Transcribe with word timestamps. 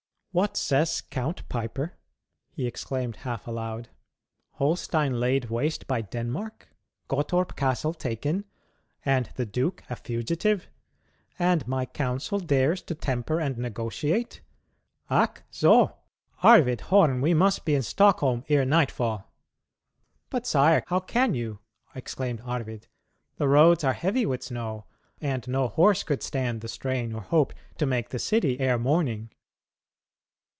"What 0.33 0.55
says 0.55 1.01
Count 1.01 1.49
Piper?" 1.49 1.97
he 2.53 2.65
exclaimed 2.65 3.17
half 3.17 3.47
aloud; 3.49 3.89
"Holstein 4.51 5.19
laid 5.19 5.49
waste 5.49 5.87
by 5.87 5.99
Denmark, 5.99 6.69
Gottorp 7.09 7.57
Castle 7.57 7.93
taken, 7.93 8.45
and 9.03 9.29
the 9.35 9.45
duke 9.45 9.83
a 9.89 9.97
fugitive? 9.97 10.69
And 11.37 11.67
my 11.67 11.85
council 11.85 12.39
dares 12.39 12.81
to 12.83 12.95
temper 12.95 13.41
and 13.41 13.57
negotiate? 13.57 14.39
Ack; 15.09 15.43
so! 15.49 15.97
Arvid 16.43 16.79
Horn, 16.79 17.19
we 17.19 17.33
must 17.33 17.65
be 17.65 17.75
in 17.75 17.81
Stockholm 17.81 18.45
ere 18.47 18.63
night 18.63 18.89
fall." 18.89 19.33
"But, 20.29 20.47
sire, 20.47 20.81
how 20.87 21.01
can 21.01 21.33
you?" 21.33 21.59
exclaimed 21.93 22.39
Arvid. 22.45 22.87
"The 23.35 23.49
roads 23.49 23.83
are 23.83 23.91
heavy 23.91 24.25
with 24.25 24.43
snow, 24.43 24.85
and 25.19 25.45
no 25.49 25.67
horse 25.67 26.03
could 26.03 26.23
stand 26.23 26.61
the 26.61 26.69
strain 26.69 27.11
or 27.11 27.21
hope 27.21 27.51
to 27.79 27.85
make 27.85 28.11
the 28.11 28.17
city 28.19 28.61
ere 28.61 28.79
morning." 28.79 29.29